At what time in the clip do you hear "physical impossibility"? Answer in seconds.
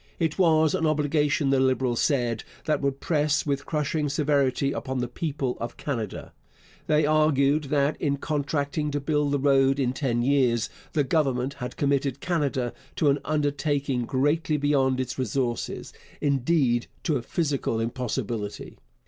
17.21-18.79